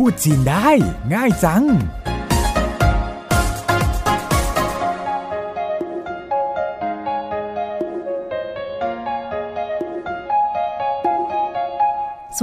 [0.00, 0.68] พูดจีนได้
[1.14, 1.68] ง่ายจัง ส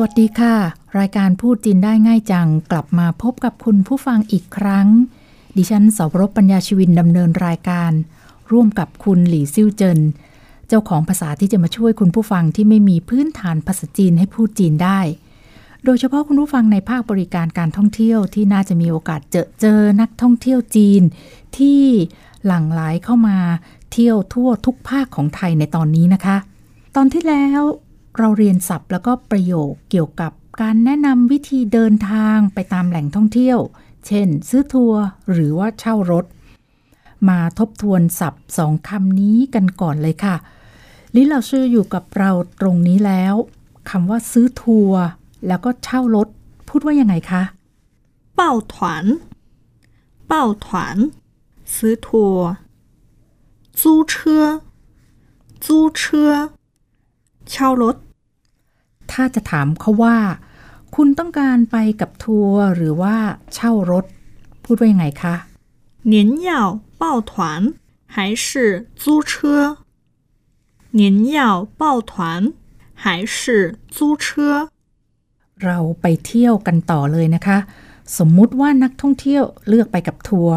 [0.01, 0.55] วัสดีค่ะ
[0.99, 4.87] รายการพูดจีนได้ง่ายจัง กลับมาพบกับคุณผู้ฟังอีกครั้ง
[5.57, 7.91] ดิฉันสาวรบปัญญาชีวินดำเนินรายการ
[8.51, 9.99] ร่วมกับคุณหลี่ซิ่วเจิน
[10.67, 14.99] เจ้าของภาษาที่จะมาช่วยคุณผู้ฟังที่ไม่มีพื้นฐานภาษาจีนให้พูดจีนได้
[15.85, 21.01] โดยเฉพาะคุณผู้ฟังในภาคบริการการท่องเที่ยวที่น่าจะมีโอกาสเจอเจอนักท่องเที่ยวจีน
[21.57, 21.81] ที่
[22.45, 23.37] หลั่งไหลเข้ามา
[23.91, 26.37] เที่ยวทั่วทุกภาคของไทยในตอนนี้นะคะ
[26.95, 27.61] ตอนที่แล้ว
[28.17, 33.59] เราเรียนศัพท์แล้วก็ประโยคเกี่ยวกับการแนะนำวิธีเดินทางไปตามแหล่งท่องเที่ยว
[34.07, 36.25] เช่น ซื้อทัวร์หรือว่าเช่ารถ
[37.29, 40.35] มาทบทวนศัพท์สองคำนี้กันก่อนเลยค่ะ
[41.15, 43.35] 李老师 อยู่กับเราตรงนี้แล้ว
[43.89, 45.03] คำว่าซื้อทัวร์
[45.46, 46.28] แล้วก็เช่ารถ
[46.68, 47.42] พูดว่ายังไงคะ
[48.38, 48.40] 抱
[48.74, 48.74] 团
[50.30, 50.32] 抱
[50.64, 50.66] 团
[51.74, 52.46] ซื้อทัวร์
[53.80, 54.12] 租车
[55.64, 55.66] 租
[55.98, 56.00] 车
[57.50, 57.96] เช่ารถ
[59.10, 60.16] ถ้าจะถามเขาว่า
[60.94, 63.16] คุณต้องการไปกับทัวร์หรือว่า
[63.54, 64.04] เช่ารถ
[64.64, 65.34] พูดว่ายังไงคะ
[66.12, 66.14] 您
[66.48, 66.50] 要
[67.00, 67.32] 抱团
[68.14, 68.46] 还是
[68.96, 69.32] 租车？
[70.90, 72.54] 您要抱团
[72.94, 73.36] 还是
[73.90, 74.70] 租车？
[75.64, 77.58] เราไปเที่ยวกันต่อเลยนะคะ
[78.18, 80.56] สมมุติว่านักท่องเที่ยวเลือกไปกับทัวร์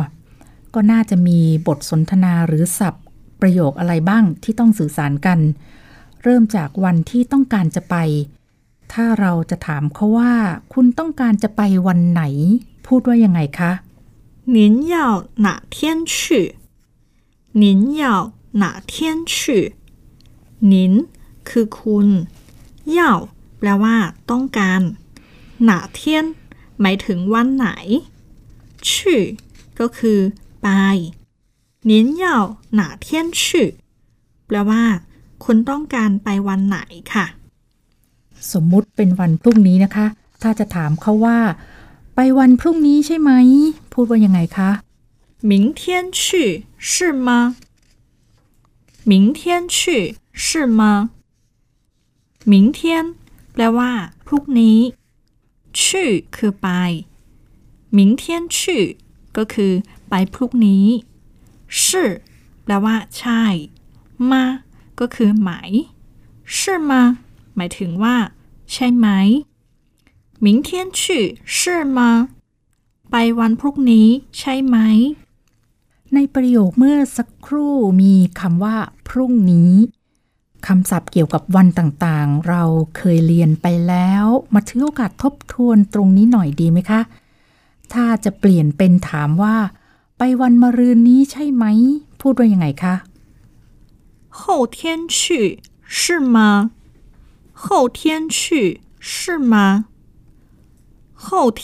[0.74, 3.04] ก็น่าจะมีบทสนทนาหรือศัพท์
[3.42, 5.40] ประโยคอะไรบ้างที่ต้องสื่อสารกัน
[6.24, 7.96] เริ่มจากวันที่ต้องการจะไป
[8.94, 10.34] ถ้าเราจะถามเขาว่า
[10.74, 12.24] คุณต้องการจะไปวันไหน
[12.88, 13.72] พูดว่ายังไงคะ
[14.56, 14.96] 您要
[15.46, 16.56] 哪天去？
[17.54, 19.36] 您要哪天去？
[20.72, 20.74] 您
[21.50, 22.08] คือคุณ
[22.98, 23.00] 要
[23.60, 23.96] แปลว่า
[24.32, 24.82] ต้องการ
[25.64, 26.26] หนาเทียน
[26.82, 27.68] หมายถึงวันไหน
[28.92, 29.22] ชื่อ
[29.80, 30.20] ก็คือ
[30.62, 30.68] ไป
[31.90, 31.92] 您
[32.24, 32.26] 要
[32.80, 33.06] 哪天
[33.42, 33.44] 去
[34.48, 34.84] แปลว่า
[35.44, 36.78] คุณต้องการไปวันไหน
[37.14, 37.26] ค่ะ
[38.52, 40.06] สมมุติเป็นวันพรุ่งนี้นะคะ
[40.42, 41.40] ถ้าจะถามเขาว่า
[42.16, 43.32] ไปวันพรุ่งนี้ใช่ไหม
[43.94, 44.70] พูดว่ายังไงคะ
[45.52, 45.82] 明天
[46.20, 46.22] 去
[46.90, 46.96] 是
[47.28, 47.56] 吗？
[49.12, 49.40] 明天
[49.76, 49.78] 去
[50.46, 50.82] 是吗？
[52.52, 52.80] 明天
[53.56, 53.92] แปลว่า
[54.28, 54.80] พรุ่งนี้
[55.84, 56.68] ชื่อคือไป
[57.98, 58.24] 明天
[58.56, 58.58] 去
[59.38, 59.74] ก็คือ
[60.10, 60.86] ไปพรุ่งนี้
[61.84, 61.86] 是
[62.64, 63.44] แปลว่า ใช่
[64.32, 64.44] มา
[65.00, 65.50] ก็คือไหม
[66.58, 66.60] 是
[66.90, 66.92] 吗
[67.56, 68.16] หมายถึงว่า
[68.72, 69.08] ใช่ไหม
[70.46, 70.70] 明天
[71.00, 71.02] 去
[71.56, 71.58] 是
[71.98, 72.00] 吗
[73.12, 74.08] ไปวันพรุ่งนี้
[74.38, 74.78] ใช่ไหม
[76.14, 79.74] ในประโยคเมื่อสักครู่มีคำว่า พรุ่งนี้
[80.68, 82.64] คำศัพท์เกี่ยวกับวันต่างๆ เรา
[82.98, 87.02] เคยเรียนไปแล้ว มาถือโอกาสทบทวนตรงนี้หน่อยดีไหมคะ
[87.94, 89.56] ถ้าจะเปลี่ยนเป็นถามว่า
[90.18, 91.66] ไปวันมะรืนนี้ใช่ไหม
[92.22, 92.96] พูดว่ายังไงคะ
[94.40, 94.42] 后
[94.78, 94.78] 天
[95.18, 95.20] 去
[96.00, 96.04] 是
[96.36, 96.38] 吗？
[97.64, 97.66] 后
[97.98, 98.00] 天
[98.38, 98.40] 去
[99.00, 99.56] 是吗？
[101.24, 101.26] 后
[101.62, 101.64] 天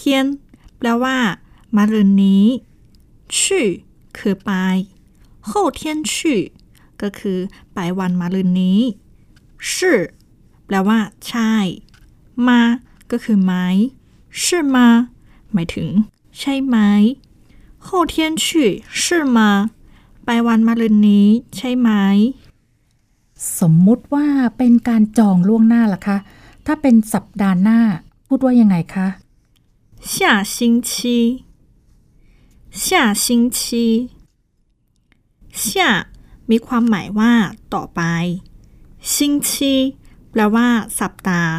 [0.78, 1.18] แปลว่า
[1.76, 2.46] มะรืนนี้
[3.38, 3.40] 去
[4.18, 4.52] คือไป
[5.50, 5.80] 后天
[6.14, 6.14] 去
[7.02, 7.40] ก็คือ
[7.74, 8.80] ไปวันมะรืนนี้
[9.70, 9.72] 是
[10.66, 11.54] แปลว่า ใช่
[12.48, 12.62] มา
[13.12, 13.54] ก็คือไหม
[14.42, 14.44] 是
[14.76, 14.78] 吗
[15.54, 15.90] หมายถึง
[16.38, 16.76] ใช่ไหม
[17.86, 18.46] 后天去
[19.02, 19.04] 是
[19.36, 19.38] 吗
[20.26, 21.90] ไปวันมะรืนนี้ ใช่ไหม
[23.60, 24.28] สมมุติว่า
[24.58, 26.18] เป็นการจองล่วงหน้าล่ะคะ
[26.66, 27.80] ถ้าเป็นสัปดาห์หน้า
[28.28, 29.08] พูดว่ายังไงคะ
[30.12, 30.14] 下
[30.56, 30.56] 星
[30.90, 30.92] 期，
[32.84, 32.86] 下
[33.24, 33.26] 星
[33.58, 33.60] 期
[35.66, 35.74] 下
[36.50, 37.34] มีความหมายว่า
[37.74, 38.02] ต่อไป
[39.14, 39.16] 星
[39.50, 39.52] 期
[40.32, 40.68] แปลว่า
[41.00, 41.52] สัปดาห์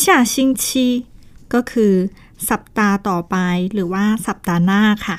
[0.34, 0.64] 星期
[1.52, 1.94] ก็คือ
[2.50, 3.36] สัปดาห์ต่อไป
[3.72, 5.18] หรือว่า สัปดาห์หน้าค่ะ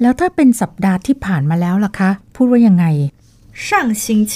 [0.00, 2.84] แล้วถ้าเป็นสัปดาห์ที่ผ่านมาแล้วล่ะคะ พูดว่ายังไง
[3.64, 3.66] 上
[4.02, 4.34] 星期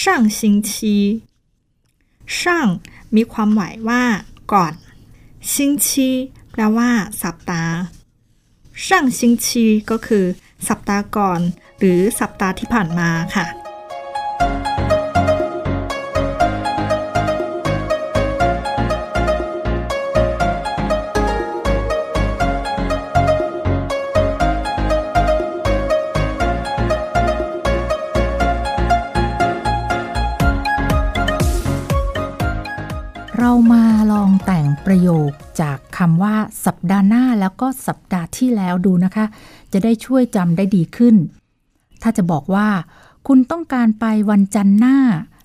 [0.00, 0.02] 上
[0.38, 0.72] 星期
[2.38, 2.38] 上
[3.14, 4.02] มีความหมายว่า
[4.52, 4.74] ก่อน
[5.52, 5.54] 星
[5.84, 5.86] 期
[6.50, 6.90] แปลว่า
[7.22, 7.74] สัปดาห์
[8.86, 8.88] 上
[9.18, 9.46] 星期
[9.90, 10.24] ก็คือ
[10.68, 11.40] สัปดาห์ก่อน
[11.85, 35.31] หรือสัปดาห์ที่ผ่านมาค่ะ เรามาลองแต่งประโยค
[35.61, 36.35] จากคำว่า
[36.65, 39.25] สัปดาห์หน้าแล้วก็สัปดาห์ที่แล้วดูนะคะ
[39.73, 41.15] จะได้ช่วยจำได้ดีขึ้น
[42.02, 42.68] ถ้าจะบอกว่า
[43.26, 44.96] คุณต้องการไปวันจันทร์หน้า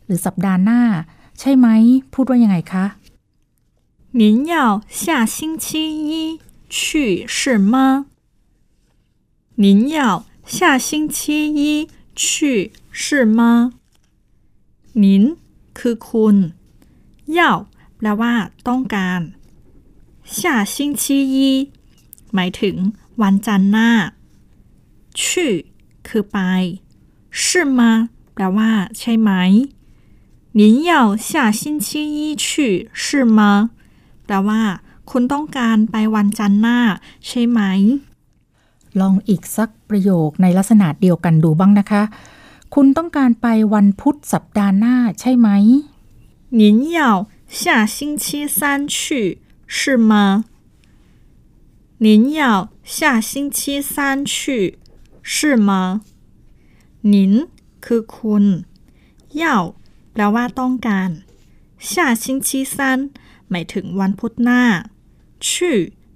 [0.06, 0.82] หรือสัปดาห์หน้า
[1.40, 1.68] ใช่ไหม
[2.14, 2.86] พูดว่ายังไงคะ
[4.22, 4.22] 您
[4.54, 4.56] 要
[5.02, 5.02] 下
[5.36, 5.66] 星期
[6.08, 6.10] 一
[6.76, 6.78] 去
[7.36, 8.06] 是吗？
[9.64, 10.00] 您要
[10.56, 11.18] 下星期
[11.58, 12.72] 一去
[13.02, 13.40] 是吗？
[15.04, 15.04] 您
[15.78, 16.36] คือคุณ
[17.38, 17.40] 要
[17.98, 18.34] แปลว่า
[18.68, 19.22] ต้องการ
[20.38, 20.38] 下
[20.74, 21.04] 星期
[21.34, 21.36] 一
[22.34, 22.76] หมายถึง
[23.22, 23.90] วันจันทร์หน้า
[25.22, 25.24] 去
[26.08, 26.38] คือไป
[27.42, 27.42] 是
[27.78, 27.80] 吗
[28.34, 29.32] แปลว่า ใช่ไหม
[30.60, 30.92] 您要
[31.28, 31.30] 下
[31.60, 32.46] 星期一去
[33.04, 33.06] 是
[33.38, 33.40] 吗
[34.26, 34.62] แปลว่า
[35.10, 36.78] คุณต้องการไปวันจันทร์หน้า
[37.26, 37.60] ใช่ไหม
[39.00, 42.04] ลองอีกสักประโยคในลักษณะเดียวกันดูบ้างนะคะ
[42.74, 45.50] คุณต้องการไปวันพุธสัปดาห์หน้าใช่ไหม
[46.62, 46.62] 您
[46.98, 47.00] 要
[47.60, 48.26] 下星期
[48.58, 48.60] 三
[48.96, 48.96] 去
[49.76, 50.46] 是吗？
[52.06, 52.42] 您要
[52.84, 53.94] 下星期三
[54.26, 54.78] 去
[55.32, 56.02] 是吗？
[57.14, 57.14] 您
[57.86, 58.46] คือคุณ
[59.42, 59.44] 要
[60.12, 61.10] แปลว่าต้องการ
[61.90, 61.92] 下
[62.24, 62.76] 星期三
[63.50, 64.62] หมายถึงวันพุธหน้า
[65.46, 65.48] 去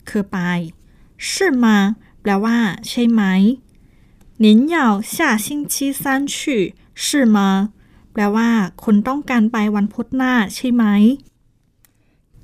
[0.10, 0.38] คือไป
[1.28, 1.30] 是
[1.64, 1.66] 吗
[2.22, 2.58] แปลว่า
[2.88, 3.22] ใช่ไหม
[4.44, 4.78] 您要
[5.14, 5.16] 下
[5.46, 6.36] 星期三去
[7.04, 7.06] 是
[7.36, 7.38] 吗
[8.12, 8.50] แปลว่า
[8.84, 10.84] คุณต้องการไปวันพุธหน้าใช่ไหม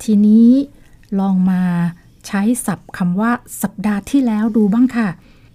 [0.01, 0.51] ทีนี้
[1.19, 1.63] ลองมา
[2.25, 3.31] ใช้ศัพท์คำว่า
[3.61, 5.09] สัปดาห์ที่แล้วดูบ้างค่ะ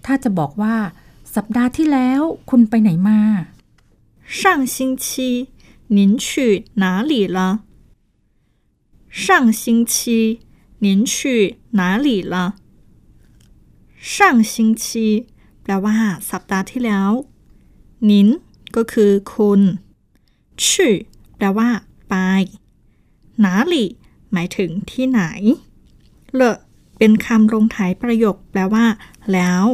[0.05, 0.77] ถ้าจะบอกว่า
[1.35, 2.21] สัปดาห์ที่แล้ว
[2.51, 3.21] คุณไปไหนมา
[4.39, 4.41] 上
[4.75, 5.07] 星期
[5.97, 6.27] 您去
[6.83, 7.39] 哪里了
[9.25, 9.95] 上星期
[10.85, 11.15] 您去
[11.79, 12.35] 哪里了
[13.99, 14.85] 上星期
[15.63, 15.97] แปลว่า
[16.31, 17.11] สัปดาห์ที่แล้ว
[18.09, 18.29] นิน
[18.77, 19.61] ก็คือ คุณ
[20.67, 20.95] ชื่อ
[21.37, 21.69] แปลว่า
[22.09, 22.15] ไป
[23.41, 23.89] หนาหลี่
[24.33, 25.23] หมายถึงที่ไหน
[26.35, 26.43] เล
[26.99, 28.85] เป็นคำลงท้ายประโยค แปลว่า
[29.33, 29.65] แล้ว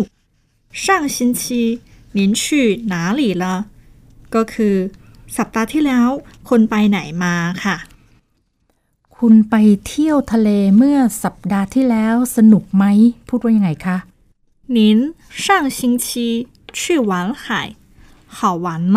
[0.84, 1.42] 上星期
[2.16, 2.42] 您去
[2.92, 3.44] 哪里了
[4.34, 4.76] ก็คือ
[5.36, 6.08] สัปดาห์ที่แล้ว
[6.48, 7.34] คนไปไหนมา
[7.64, 7.76] ค่ะ
[9.16, 9.54] คุณไป
[9.86, 12.84] เที่ยวทะเลเมื่อสัปดาห์ที่แล้วสนุกไหม
[13.28, 13.96] พูดว่ายังไงคะ
[14.76, 14.78] 您
[15.44, 15.46] 上
[15.76, 16.06] 星期
[16.76, 17.44] 去玩海
[18.36, 18.66] 好玩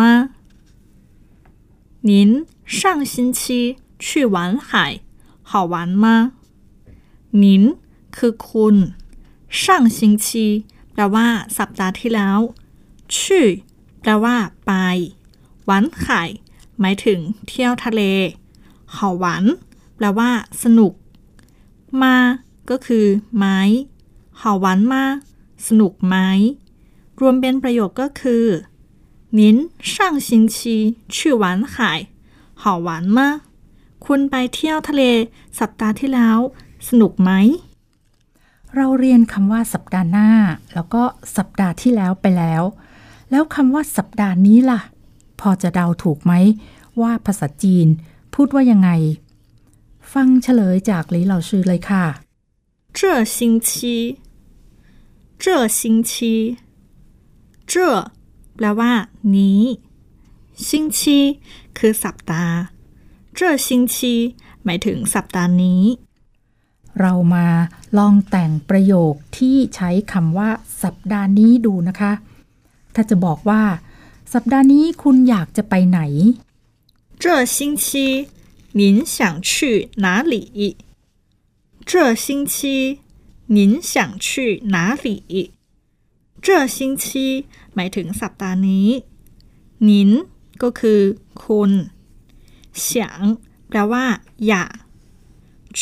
[2.08, 2.46] 您
[2.78, 2.80] 上
[3.12, 3.40] 星期
[4.04, 4.36] 去玩
[4.68, 4.68] 海
[5.50, 6.04] 好玩吗
[7.42, 7.44] 您
[8.16, 8.76] คือคุณ
[9.62, 10.26] 上星期
[10.92, 11.26] แปลว่า
[11.58, 12.38] สัปดาห์ที่แล้ว
[13.20, 13.46] ชื่อ
[14.00, 14.36] แปลว่า
[14.66, 14.72] ไป
[15.66, 16.22] หวานไข่
[16.80, 17.18] หมายถึง
[17.48, 18.02] เที่ยวทะเล
[18.92, 19.44] เห่าหวาน
[19.96, 20.30] แปลว่า
[20.62, 20.92] สนุก
[22.02, 22.16] มา
[22.70, 23.06] ก็คือ
[23.36, 23.58] ไม้
[24.38, 25.04] เห่าหวานมา
[25.66, 26.16] สนุกไหม
[27.20, 28.46] รวมเป็นประโยคก็คือ
[29.38, 29.40] 您
[29.90, 31.74] 上星期去玩海
[32.62, 33.18] 好玩吗
[34.04, 35.02] คุณไปเที่ยวทะเล
[35.58, 36.38] สัปดาห์ที่แล้ว
[36.88, 37.30] สนุกไหม
[38.76, 40.30] เราเรียนคำว่าสัปดาห์หน้า
[40.74, 41.02] แล้วก็
[41.36, 42.62] สัปดาห์ที่แล้วไปแล้ว
[43.30, 44.80] แล้วคำว่าสัปดาห์นี้ล่ะ
[45.40, 46.32] พอจะเดาถูกไหม
[47.00, 47.86] ว่าภาษาจีน
[48.34, 48.90] พูดว่ายังไง
[50.12, 52.04] ฟังเฉลยจากหลีเหล่าชื่อเลยค่ะ
[52.98, 53.00] 这
[53.36, 53.38] 星
[53.68, 53.70] 期
[55.42, 55.44] 这
[55.78, 55.80] 星
[56.10, 56.12] 期
[57.70, 57.74] 这
[58.56, 58.92] แปลว่า
[59.34, 59.62] นี้
[60.66, 60.68] 星
[60.98, 61.00] 期
[61.78, 62.56] คือสัปดาห์
[63.38, 63.96] 这星期
[64.64, 65.82] หมายถึงสัปดาห์นี้
[67.00, 67.46] เรามา
[67.98, 70.50] ลองแต่งประโยคที่ใช้คำว่า
[70.82, 72.12] สัปดาห์นี้ดูนะคะ
[72.94, 73.62] ถ้าจะบอกว่า
[74.34, 76.00] สัปดาห์นี้คุณอยากจะไปไหน
[77.22, 77.24] 这
[77.56, 77.84] 星期
[78.80, 78.82] 您
[79.14, 79.18] 想
[79.50, 79.50] 去
[80.04, 80.34] 哪里
[81.90, 81.92] 这
[82.24, 82.54] 星期
[83.56, 83.58] 您
[83.90, 83.92] 想
[84.26, 85.06] 去哪里
[86.44, 87.04] 这星期
[87.74, 88.88] หมายถึงสัปดาห์นี้
[89.88, 90.10] นิน
[90.62, 91.00] ก็คือ
[91.42, 91.70] คุณ
[92.86, 92.88] 想
[93.68, 94.04] แปลว่า
[94.46, 94.72] อยาก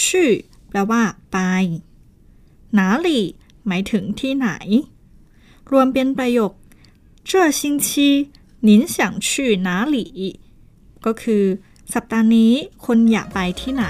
[0.05, 0.31] ชื่อ
[0.71, 1.39] แปลว่า ไป
[2.75, 3.25] หนาหลี่
[3.67, 4.49] หมายถึงที่ไหน
[5.71, 6.53] รวมเป็นประโยค
[7.29, 7.89] 这星期
[8.67, 8.97] 您想
[9.29, 9.31] 去
[9.67, 9.97] 哪里
[11.07, 11.45] ก็คือ
[11.95, 12.53] สัปดาห์นี้
[12.87, 13.87] คนอยากไปที่ไหน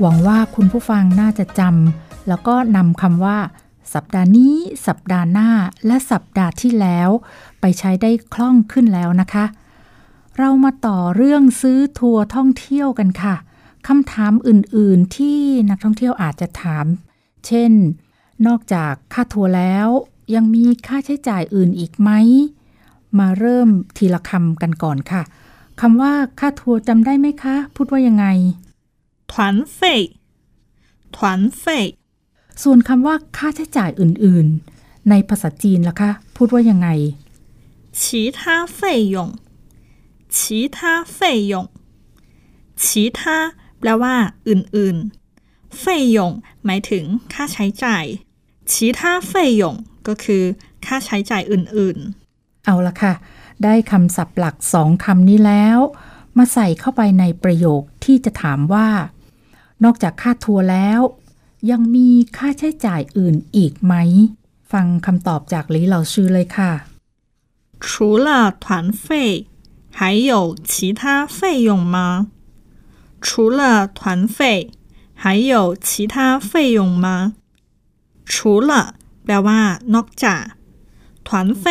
[0.00, 3.38] หวังว่าคุณผู้ฟังน่าจะจำแล้วก็นำคำว่า
[3.94, 4.54] สัปดาห์นี้
[4.86, 5.50] สัปดาห์หน้า
[5.86, 7.08] และสัปดาห์ที่แล้ว
[7.60, 9.44] ไปใช้ได้คล่องขึ้นแล้วนะคะ
[10.38, 13.34] เรามาต่อเรื่องซื้อทัวร์ท่องเที่ยวกันค่ะ
[13.88, 15.38] คำถามอื่นๆที่
[15.70, 16.86] นักท่องเที่ยวอาจจะถาม
[17.46, 17.72] เช่น
[18.46, 19.88] นอกจากค่าทัวร์แล้ว
[20.34, 22.10] ยังมีค่าใช้จ่ายอื่นอีกไหม
[23.18, 25.22] มาเริ่มทีละคำกันก่อนค่ะ
[25.80, 28.26] คำว่าค่าทัวร์จำได้ไหมคะ พูดว่ายังไง
[29.30, 29.32] 团
[29.78, 29.80] 费
[31.14, 31.16] 团
[31.62, 31.64] 费
[32.62, 36.88] ส่วนคำว่าค่าใช้จ่ายอื่นๆ ในภาษาจีนล่ะคะ พูดว่ายังไง
[38.00, 38.02] 其
[38.38, 38.40] 他
[38.78, 38.80] 费
[39.14, 39.16] 用
[40.36, 40.38] 其
[40.76, 40.78] 他
[41.18, 41.18] 费
[41.52, 41.54] 用
[42.82, 42.86] 其
[43.18, 43.20] 他
[43.78, 44.14] แปลว่า
[44.48, 45.84] อื่นๆ费
[46.16, 46.18] 用
[46.64, 48.04] หมายถึงค่าใช้จ่าย
[48.70, 49.00] 其 其他
[49.30, 49.62] 费用
[50.06, 50.42] ก็คือ
[50.86, 51.98] ค่าใช้จ่ายอื่น
[52.64, 53.12] เอาละค่ะ
[53.64, 55.78] ได้คำศัพท์หลักสองคำนี้แล้ว
[56.38, 58.88] มาใส่เข้าไปในประโยคที่จะถามว่า
[59.84, 61.00] นอกจากค่าทัวร์แล้ว
[61.70, 63.94] ยังมีค่าใช้จ่ายอื่นอีกไหม
[64.72, 66.72] ฟังคำตอบจากหลีเหล่าชื่อเลยค่ะ
[67.26, 67.88] ๆ除
[68.26, 68.28] 了
[68.64, 68.66] 团
[69.04, 69.04] 费
[69.98, 70.00] 还
[70.30, 70.32] 有
[70.70, 71.38] 其他费
[71.68, 71.96] 用吗
[73.24, 73.60] 除了
[73.98, 74.38] 团费
[75.22, 77.06] 还有其他费用吗
[78.30, 78.70] 除了
[79.24, 79.60] แปลว่า
[79.94, 80.44] นอกจาก
[81.26, 81.28] 团
[81.62, 81.64] 费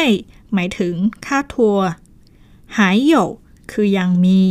[0.54, 0.94] หมายถึง
[1.26, 1.88] ค่าทัวร์
[2.76, 2.78] 还
[3.12, 3.14] 有
[3.72, 4.42] คือยังมี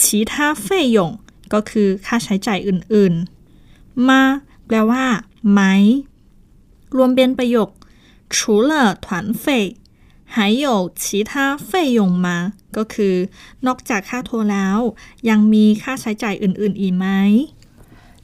[0.00, 0.32] 其他
[0.64, 0.66] 费
[0.96, 0.98] 用
[1.52, 3.35] ก็คือค่าใช้จ่ายอื่นๆ
[4.08, 4.22] มา
[4.66, 5.04] แปลว่า
[5.50, 5.60] ไหม
[6.96, 7.68] รวมเป็นประโยค
[8.34, 8.36] 除
[8.70, 8.72] 了
[9.04, 9.06] 团
[9.42, 9.44] 费
[10.34, 11.32] 还有其他
[11.68, 12.26] 费用吗
[12.76, 13.14] ก็คือ
[13.66, 14.78] นอกจากค่าทัวร์แล้ว
[15.28, 17.06] ยังมีค่าใช้จ่ายอื่นๆ อีกไหม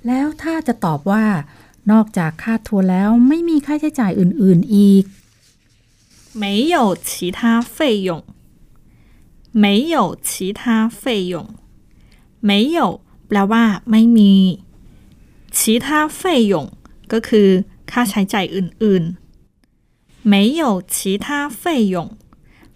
[0.07, 1.25] แล้วถ้าจะตอบว่า
[1.91, 5.05] นอกจากค่าทัวร์แล้วไม่มีค่าใช้จ่ายอื่นๆอีก
[6.43, 6.77] 没有
[7.09, 7.39] 其他
[7.77, 7.77] 费
[8.09, 8.11] 用
[9.63, 11.03] 没有其他费
[11.33, 11.35] 用
[12.49, 12.79] 没有
[13.29, 14.33] แปลว่า ไม่มี
[15.59, 15.87] 其他
[16.21, 16.21] 费
[16.53, 16.55] 用
[17.13, 17.49] ก็คือ
[17.91, 20.63] ค่าใช้จ่ายอื่นๆ没有
[20.95, 21.27] 其他
[21.61, 21.63] 费
[21.95, 21.97] 用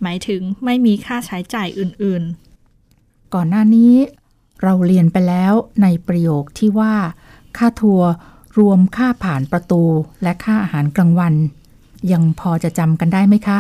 [0.03, 2.23] หมายถึงไม่มีค่าใช้จ่ายอื่น
[3.35, 3.95] ก่อนหน้านี้
[4.63, 5.53] เราเรียนไปแล้ว
[5.83, 6.95] ในประโยคที่ว่า
[7.57, 8.09] ค่าทัวร์
[8.59, 9.83] รวมค่าผ่านประตู
[10.23, 11.35] และค่าอาหารกลางวัน
[12.13, 13.59] ยังพอจะจำกันได้ไหมคะ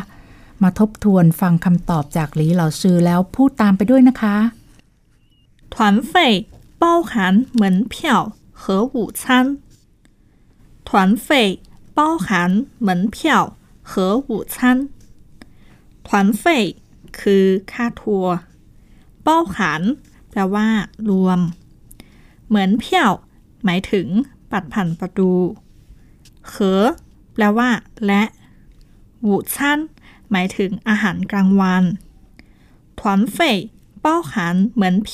[0.62, 5.75] มาทบทวนฟังคำตอบจากหลีเหล่าซือแล้วพูดตามไปด้วยนะคะ ๆ团
[6.11, 6.12] 费
[6.82, 7.11] 包含
[7.61, 7.94] 门票
[8.56, 9.59] 和午餐
[10.85, 11.28] 团费
[11.94, 14.88] 包含门票和午餐
[16.02, 16.76] 团费
[17.18, 18.35] คือค่าทัวร์
[19.23, 19.82] เป้าขาน
[20.30, 20.68] แปลว่า
[21.11, 21.40] รวม
[22.47, 23.12] เหมือนเพียว
[23.64, 24.06] หมายถึง
[24.50, 25.32] ปัดผ่านประตู
[26.49, 26.82] เขอ
[27.35, 27.71] แปลว่า
[28.06, 28.23] และ
[29.23, 29.78] หูชั้น
[30.30, 31.85] หมายถึงอาหารกลางวัน
[32.99, 33.00] 团
[33.35, 33.37] 费
[34.04, 34.32] 包含
[34.80, 35.11] 门票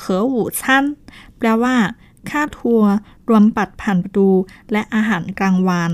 [0.00, 0.60] 和午餐
[1.38, 1.76] แปลว่า
[2.31, 2.89] ค่าทัวร์
[3.29, 4.29] รวมปัดผ่านประตู
[4.71, 5.93] และอาหารกลางวานัน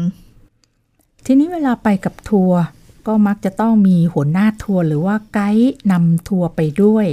[1.25, 2.61] ทีนี้เวลาไปกับทัวร์
[3.07, 7.07] ก็มักจะต้องมีหัวหน้าทัวร์หรือว่าไกด์นำทัวร์ไปด้วย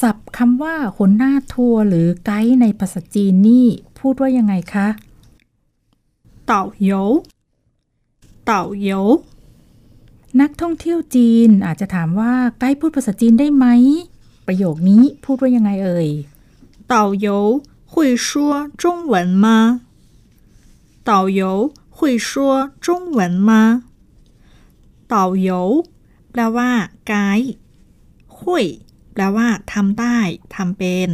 [0.00, 3.66] ศัพท์คำว่าหัวหน้าทัวร์หรือไกด์ในภาษาจีนนี่
[3.98, 4.88] พูดว่ายังไงคะ
[6.46, 6.90] เต่าโย
[8.44, 8.90] เต่าโย
[10.40, 13.66] นักท่องเที่ยวจีนอาจจะถามว่าไกด์พูดภาษาจีนได้ไหม
[14.46, 16.08] ประโยคนี้พูดว่ายังไงเอ่ย
[16.88, 17.26] เต่าโย
[17.91, 18.27] 会说
[18.81, 19.45] 中文吗
[21.03, 23.83] 导游会说中文吗
[25.07, 25.85] 导游
[26.31, 26.71] แปลว่า
[27.07, 27.51] ไกด์
[28.37, 28.65] หุย
[29.13, 30.17] แปลว่าทำได้
[30.55, 31.09] ทำเป็น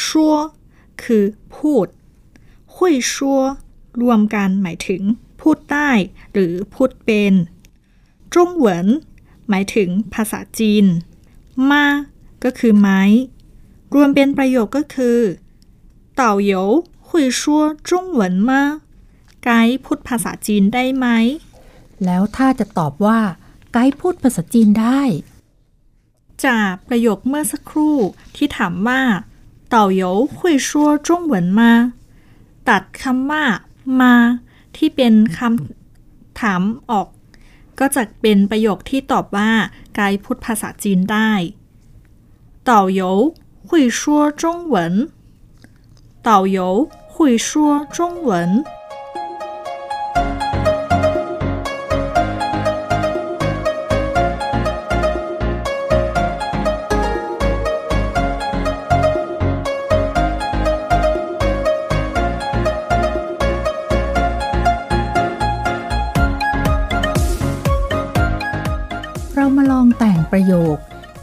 [0.00, 0.36] ชัว
[1.02, 1.24] คือ
[1.54, 1.88] พูด
[2.74, 3.40] หุยชัว
[4.00, 5.02] รวมกันหมายถึง
[5.40, 5.90] พูดได้
[6.32, 7.32] หรือพูดเป็น
[8.34, 8.86] จงเหวิน
[9.48, 10.84] หมายถึง ภาษาจีน
[11.70, 11.84] มา
[12.44, 12.88] ก็คือไหม
[13.94, 15.18] รวมเป็นประโยคก็คือ
[16.19, 16.67] ต่าเหยว
[17.09, 17.59] คุยชั่
[19.43, 21.07] ไกด์พูดภาษาจีนได้ไหม
[22.05, 23.19] แล้วถ้าจะตอบว่า
[23.73, 25.01] ไกด์พูดภาษาจีนได้
[26.45, 27.97] จากประโยคเมื่อสักครู่
[28.35, 29.01] ที่ถามว่า
[29.69, 30.85] เต่าเหยวคุยชั่
[32.69, 33.43] ตัดคำว่า
[34.01, 34.15] มา
[34.77, 37.07] ที่เป็นคำถามออก
[37.79, 39.51] ก็จะเป็นประโยคที่ตอบว่า
[39.95, 41.31] ไกด์พูดภาษาจีนได้
[42.65, 43.17] เต่าเหยว
[43.69, 44.19] คุยชั่
[46.24, 48.64] 导游会说中文
[69.36, 70.76] เรามาลองแต่งประโยค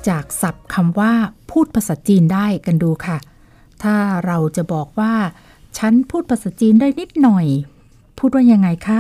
[0.08, 1.14] จากศัพท์คำว่า
[1.52, 3.18] พูดภาษาจีนได้กันดูค่ะ
[3.84, 5.16] ถ้าเราจะบอกว่า
[5.78, 7.46] ฉันพูดภาษาจีนได้นิดหน่อย
[8.18, 9.00] พูดว่ายังไงคะ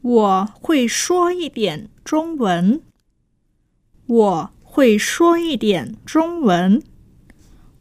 [0.00, 2.80] 我会说一点中文。
[4.06, 6.82] 我会说一点中文。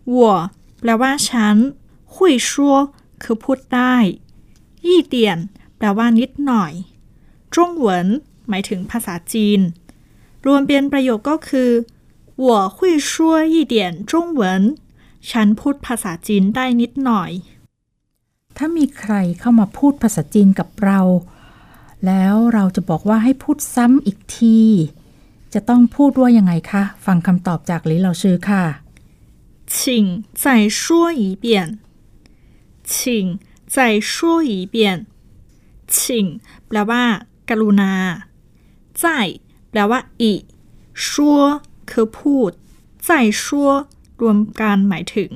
[0.03, 1.55] 我แปลว่าฉัน
[2.13, 2.49] 会说
[3.21, 3.95] คือพูดได้
[4.87, 5.15] 一点
[5.77, 6.73] แปลว่านิดหน่อย
[7.53, 7.87] 中文
[8.49, 9.59] หมายถึงภาษาจีน
[10.45, 11.71] รวมเป็นประโยคก็คือ
[12.45, 12.77] 我会
[13.09, 13.09] 说
[13.53, 13.75] 一点
[14.09, 14.41] 中文
[15.31, 17.31] ฉันพูดภาษาจีนได้นิดหน่อย
[18.57, 21.01] ถ้ามีใครเข้ามาพูดภาษาจีนกับเรา
[22.05, 24.59] แล้วเราจะบอกว่าให้พูดซ้ำอีกที
[25.53, 28.63] จะต้องพูดว่ายังไงคะ ฟังคำตอบจากหลีเหล่าชื่อค่ะ
[29.75, 29.77] 请
[30.43, 30.43] 再
[30.79, 30.79] 说
[31.21, 31.45] 一遍，
[32.91, 32.93] 请
[33.75, 33.77] 再
[34.11, 34.11] 说
[34.49, 34.75] 一遍。
[35.93, 36.25] 请 ชิง
[36.67, 37.03] แปลว่า
[37.49, 37.93] กรุณา
[39.01, 39.03] 在
[39.69, 40.41] แปลว่า อีก
[41.05, 41.41] ชัว
[41.89, 42.51] คือพูด
[43.07, 43.09] 在
[43.41, 43.69] ชัว
[44.21, 45.31] รวมกันหมายถึง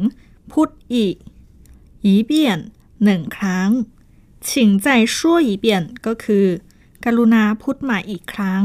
[0.51, 1.16] พูดอีก
[2.06, 2.32] 一遍
[3.04, 3.70] หนึ่งครั้ง
[4.48, 4.50] 请
[4.86, 5.66] 再说一遍
[6.06, 6.46] ก็คือ
[7.06, 8.63] กรุณาพูดใหม่อีกครั้ง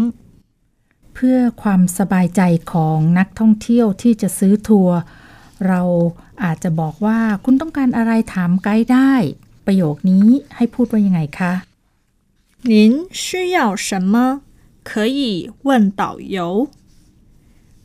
[1.14, 2.40] เพื่อความสบายใจ
[2.72, 4.98] ของนักท่องเที่ยวที่จะซื้อทัวร์
[5.66, 5.82] เรา
[6.42, 9.12] อาจจะบอกว่าคุณต้องการอะไรถามไกด์ได้
[9.66, 11.52] ประโยคนี้ให้พูดว่ายังไงคะ
[12.70, 12.72] 您
[13.24, 13.24] 需
[13.56, 14.14] 要什么
[14.88, 15.20] 可以
[15.66, 15.68] 问
[16.00, 16.02] 导
[16.36, 16.38] 游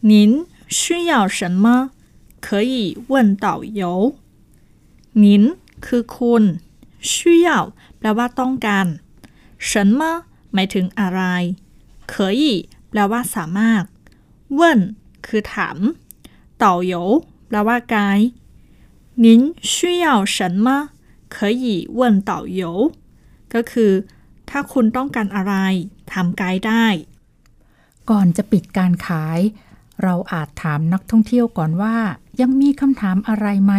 [0.10, 0.12] 您
[0.80, 1.66] 需要什么
[2.46, 3.48] 可以问导
[3.80, 4.16] 游
[5.24, 5.24] 您
[5.86, 6.44] คือคุณ
[7.10, 7.50] 需要
[7.98, 8.88] แปลว่าต้องการ
[9.70, 10.01] 什么
[10.54, 11.22] หมายถึงอะไร
[12.12, 12.44] 可以
[12.90, 13.84] แปลว่าสามารถ
[14.60, 14.62] 问
[15.25, 15.78] คือถาม
[16.63, 16.94] 导游
[17.48, 18.28] แปลว่าไกด์
[19.24, 19.25] 您
[19.72, 20.68] 需要什么
[21.36, 21.63] 可以
[22.00, 22.62] 问导游
[23.54, 23.92] ก็คือ
[24.50, 25.54] ถ้าคุณต้องการอะไร
[26.12, 26.86] ถามไกด์ได้
[28.10, 29.40] ก่อนจะปิดการขาย
[30.04, 31.98] เราอาจถามนักท่องเที่ยวก่อนว่า
[32.42, 33.74] ยังมีคำถามอะไรไหม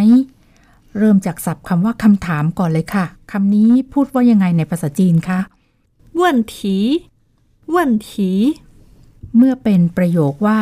[0.99, 5.41] เริ่มจากศัพท์คำว่าคำถามก่อนเลยค่ะคำนี้พูดว่ายังไงในภาษาจีนคะ
[6.21, 6.23] 问
[6.55, 6.57] 题
[7.75, 7.77] 问
[8.09, 8.11] 题
[9.37, 10.61] เมื่อเป็นประโยคว่า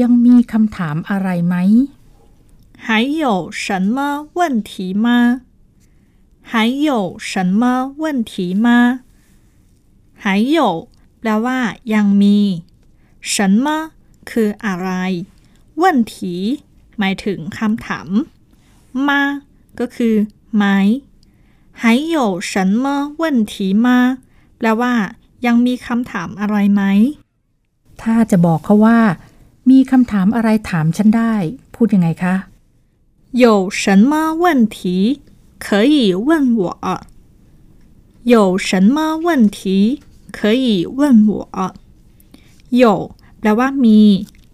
[0.00, 1.56] ยังมีคำถามอะไรไหม
[2.86, 2.86] 还
[3.22, 3.24] 有
[3.64, 3.96] 什么
[4.38, 4.40] 问
[4.70, 4.70] 题
[5.04, 5.06] 吗
[6.50, 6.52] 还
[6.86, 6.90] 有
[7.30, 8.32] 什么问题
[8.64, 8.66] 吗
[10.24, 10.58] 还有
[11.20, 11.58] แปลว่า
[11.94, 12.38] ยังมี
[13.34, 13.66] 什么
[14.30, 14.88] คืออะไร
[15.82, 16.14] 问题
[16.98, 18.08] หมายถึงคำถาม
[19.08, 19.22] มา
[19.78, 20.14] ก็คือ
[20.56, 20.64] ไหม
[21.80, 21.82] 还
[22.14, 22.16] 有
[22.52, 22.84] 什么
[23.20, 23.54] 问题
[23.84, 23.86] 吗
[24.58, 24.94] แปลว่า
[25.46, 26.82] ยังมีคำถามอะไรไหม
[28.02, 29.00] ถ้าจะบอกเขาว่า
[29.70, 31.34] มีคำถามอะไรถามฉันได้
[31.74, 32.34] พูดยังไงคะ
[33.42, 33.44] 有
[33.82, 34.44] 什么问
[34.76, 34.78] 题
[35.64, 35.96] 可以
[36.28, 36.28] 问
[36.60, 36.62] 我
[38.32, 38.34] 有
[38.68, 39.58] 什么问题
[40.36, 41.74] 可以问我
[42.80, 42.82] 有
[43.38, 43.98] แปลว่า มี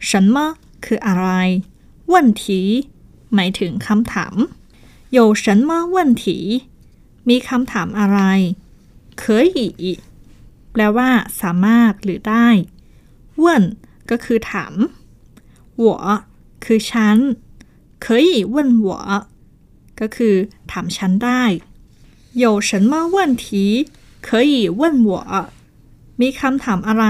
[0.09, 0.37] 什么
[0.85, 1.29] คืออะไร
[2.13, 2.45] 问题
[3.35, 4.35] หมายถึงคำถาม
[5.17, 6.25] 有什么问题
[7.29, 8.21] มีคำถามอะไร
[9.21, 9.23] 可
[9.57, 9.59] 以
[10.73, 12.49] แปลว่า สามารถหรือได้
[13.45, 13.47] 问
[14.11, 14.75] ก็คือถาม
[15.83, 15.85] 我
[16.65, 17.19] คือฉัน
[18.05, 18.57] 可以问
[18.87, 18.89] 我
[20.01, 20.35] ก็คือ
[20.71, 21.43] ถามฉันได้
[22.43, 23.47] 有什么问题
[24.27, 25.13] 可以问我
[26.21, 27.05] มีคำถามอะไร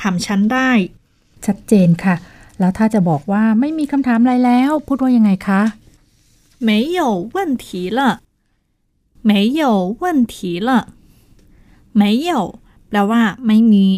[0.00, 0.70] ถามฉันได้
[1.44, 2.14] ชัดเจนค่ะ
[2.58, 5.62] แล้วถ้าจะบอกว่าไม่มีคำถามอะไรแล้ว พูดว่ายังไงคะ
[6.68, 7.00] 没有
[7.34, 7.66] 问题
[7.98, 8.00] 了
[9.30, 9.62] 没有
[10.02, 10.34] 问题
[10.68, 10.70] 了
[12.00, 12.30] 没有
[12.88, 13.88] แปลว่า ไม่มี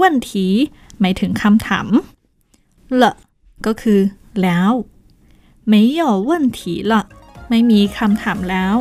[0.00, 0.30] 问题
[1.00, 1.88] หมายถึงคำถาม
[3.02, 3.12] ละ
[3.66, 4.00] ก็คือ
[4.42, 4.70] แล้ว
[5.72, 6.60] 没有问题
[6.90, 6.92] 了
[7.48, 8.76] ไม่มีคำถามแล้ว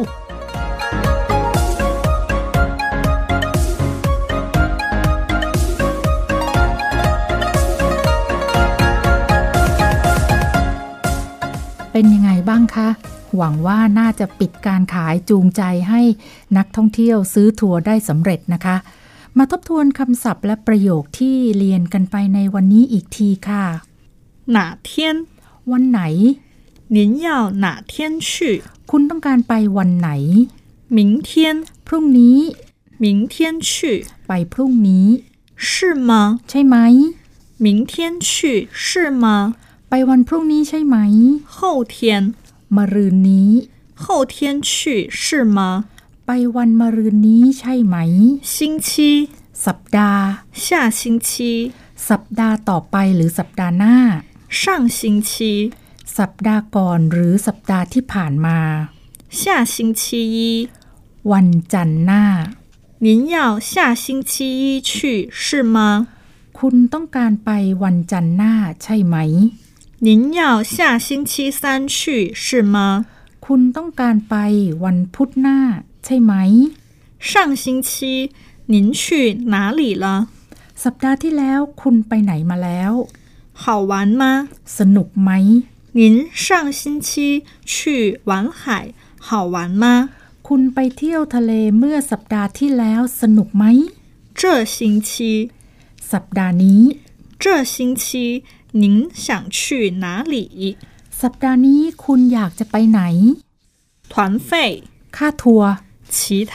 [11.95, 12.89] เป็นยังไงบ้างคะ
[13.35, 16.01] หวังว่าน่าจะปิดการขายจูงใจให้
[16.57, 18.75] นักท่องเที่ยวซื้อทัวร์ได้สำเร็จนะคะ
[19.37, 23.65] มาทบทวนคำศัพท์และประโยคที่เรียนกันไปในวันนี้อีกทีค่ะ
[24.55, 24.57] 哪
[24.87, 24.89] 天
[25.71, 26.01] วันไหน
[26.95, 27.27] 您要
[27.63, 27.93] 哪天
[28.29, 28.31] 去
[28.91, 30.09] คุณต้องการไปวันไหน
[30.97, 31.31] 明天
[31.87, 32.39] พรุ่งนี้
[33.03, 33.35] 明天
[33.69, 33.71] 去
[34.27, 35.07] ไปพรุ่งนี้
[35.69, 35.71] 是
[36.09, 36.11] 吗
[36.49, 36.75] ใช่ไหม
[37.65, 37.93] 明天
[38.29, 38.31] 去
[38.83, 39.25] 是吗
[39.89, 40.97] ไปวันพรุ่งนี้ใช่ไหม
[41.55, 41.57] 后
[41.93, 41.95] 天
[42.75, 43.51] มะรืนนี้
[44.03, 44.03] 后
[44.33, 44.35] 天
[44.69, 44.71] 去
[45.21, 45.23] 是
[45.57, 45.59] 吗
[46.25, 47.95] ไปวันมะรืนนี้ใช่ไหม
[48.55, 48.55] 星
[48.87, 48.89] 期
[49.65, 50.25] สัปดาห์
[50.63, 50.65] 下
[50.99, 51.29] 星期
[52.09, 53.97] สัปดาห์ต่อไปหรือสัปดาห์หน้า
[54.59, 54.61] 上
[54.99, 55.31] 星期
[56.17, 58.59] สัปดาห์ก่อนหรือสัปดาห์ที่ผ่านมา
[59.39, 59.41] 下
[59.73, 60.03] 星期
[60.35, 60.37] 一
[61.31, 62.23] วันจันทร์หน้า
[63.05, 63.35] 您要
[63.71, 63.71] 下
[64.03, 64.91] 星期一去
[65.43, 65.77] 是吗
[66.59, 67.49] คุณต้องการไป
[67.83, 68.53] วันจันทร์หน้า
[68.83, 69.15] ใช่ไหม
[70.05, 72.75] 您要下星期三去是吗
[73.45, 74.35] คุณต้องการไป
[74.83, 75.59] วันพุธหน้า
[76.03, 76.33] ใช่ไหม
[77.29, 77.31] 上
[77.63, 77.89] 星期
[78.73, 79.01] 您去
[79.53, 80.05] 哪里了
[80.83, 82.93] สัปดาห์ที่แล้วคุณไปไหนมาแล้ว
[83.61, 84.23] 好玩吗
[84.77, 85.31] สนุกไหม
[85.99, 86.01] 您
[86.43, 87.09] 上星期
[87.71, 87.73] 去
[88.29, 88.61] 玩海
[89.27, 89.85] 好玩吗
[90.47, 93.63] คุณไปเที่ยวทะเลเมื่อสัปดาห์ที่แล้วสนุกไหม
[94.39, 94.41] 这
[94.75, 94.77] 星
[95.09, 95.11] 期
[96.11, 96.81] สัปดาห์นี้
[97.41, 98.05] 这星期
[98.81, 99.57] 您想去
[100.03, 100.77] 哪里
[101.21, 103.01] สัปดาห์นี้คุณอยากจะไปไหน
[104.11, 104.13] 团
[104.49, 104.51] 费
[105.15, 105.71] ค่าทัวร์
[106.15, 106.17] 其
[106.51, 106.53] 他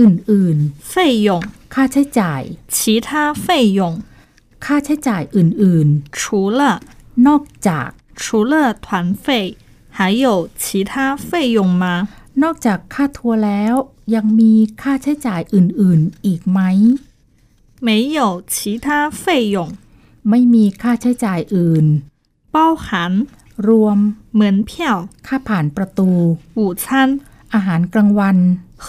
[0.00, 0.94] อื่นๆ费
[1.26, 1.28] 用
[1.74, 2.42] ค่าใช้จ่าย
[2.74, 3.08] 其他
[3.44, 3.46] 费
[3.78, 3.80] 用
[4.64, 6.20] ค่าใช้จ่ายอื่นๆ除
[6.58, 6.60] 了
[7.26, 7.88] นอกจาก
[8.20, 8.86] 除了团
[9.24, 9.26] 费
[9.96, 10.26] 还有
[10.62, 10.92] 其他
[11.28, 11.84] 费用吗
[12.42, 13.74] นอกจากค่าทัวร์แล้ว
[14.14, 16.60] ยังมีค่าใช้จ่ายอื่นๆ อีกไหม
[17.86, 19.56] 没有其他费用，
[20.28, 21.86] ไม่มีค่าใช้จ่ายอื่น
[22.54, 22.86] 包含
[23.68, 23.98] รวม
[24.40, 24.72] 门票、
[25.26, 26.10] ค่าผ่านประตู
[26.58, 26.86] 午餐
[27.54, 28.36] อาหารกลางวัน
[28.86, 28.88] 和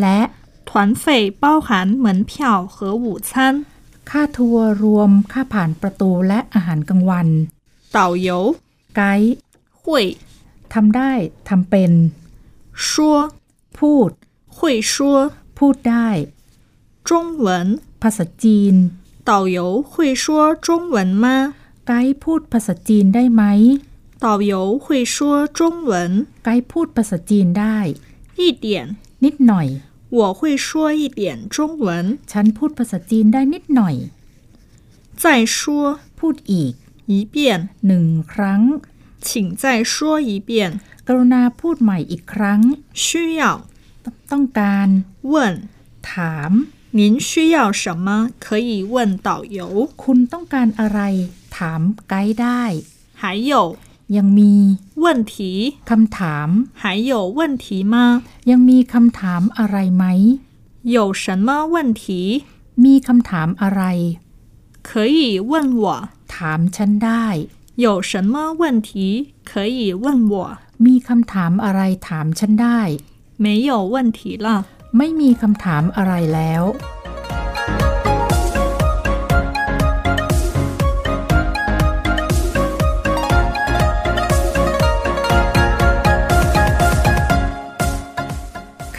[0.00, 0.20] และ
[0.68, 0.70] 团
[1.02, 1.06] 费，
[1.42, 1.68] 包含
[2.04, 2.32] 门票
[2.74, 3.30] 和午餐。
[4.10, 7.28] ค่าทัวร์รวม ค่าผ่านประตูและอาหารกลางวัน
[7.96, 8.28] 导游
[8.96, 9.34] ไกด์
[9.80, 9.84] 会
[10.72, 11.12] ทำได้
[11.48, 11.92] ทำเป็น
[12.86, 12.90] 说
[13.76, 14.10] พูด
[14.56, 14.58] 会
[14.92, 14.94] 说
[15.56, 16.08] พูดได้
[17.08, 17.10] 中
[17.44, 17.48] 文，
[18.02, 18.74] ภาษาจีน
[19.30, 19.58] 导游
[19.90, 20.24] 会说
[20.66, 21.26] 中文吗？
[21.86, 23.42] ไกด์พูดภาษาจีนได้ไหม
[24.24, 24.52] 导游
[24.84, 25.16] 会说
[25.58, 25.90] 中文
[26.44, 27.78] ไกด์พูดภาษาจีนได้
[28.38, 28.86] 一点，
[29.24, 29.68] นิดหน่อย
[30.18, 30.68] 我会说
[31.00, 31.20] 一点
[31.54, 31.86] 中文。
[32.30, 33.94] ฉันพูดภาษาจีนได้นิดหน่อย
[35.22, 35.24] 再
[35.56, 35.58] 说
[36.18, 36.72] พูดอีก
[37.10, 37.36] 一遍，
[37.86, 38.62] หนึ่งครั้ง
[39.26, 39.28] 请
[39.62, 39.94] 再说
[40.28, 40.50] 一遍。
[41.06, 42.60] กรุณาพูดใหม่อีกครั้ง
[43.04, 43.06] 需
[43.40, 43.42] 要
[44.30, 44.88] ต้องการ
[45.32, 45.34] 问
[46.10, 46.52] ถาม
[46.98, 48.30] 您需要什么？
[48.44, 49.60] 可以问导游。
[50.02, 51.00] คุณต้องการอะไร
[51.56, 52.62] ถามไกด์ได้
[53.22, 53.52] 还有
[54.16, 54.52] ยังมี
[55.04, 55.36] 问题，
[55.90, 56.48] คำถาม
[56.82, 57.94] 还有问题吗？
[58.50, 60.04] ยังมีคำถามอะไรไหม
[60.96, 62.04] 有什么问题？
[62.84, 63.82] มีคำถามอะไร
[64.88, 65.18] 可以
[65.50, 65.52] 问
[65.82, 65.84] 我。
[66.34, 67.26] ถามฉันได้
[67.84, 68.90] 有什么问题
[69.50, 70.34] 可以问我？
[70.84, 72.80] มีคำถามอะไรถามฉันได้
[73.44, 74.48] 没有问题了。
[74.97, 76.63] ไม่มีคำถามอะไรแล้ว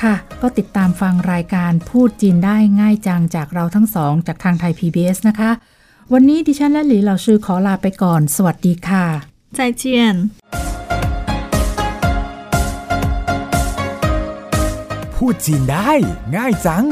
[0.02, 5.50] ค่ะ ก็ติดตามฟังรายการพูดจีนได้ง่ายจังจากเราทั้งสอง จากทางไทย PBS นะคะ
[6.12, 9.06] วันนี้ดิฉันและหลีเหล่าชื่อขอลาไปก่อน สวัสดีค่ะ
[9.56, 10.61] 再见。
[15.24, 15.92] พูดจีนได้
[16.34, 16.86] ง่ายจัง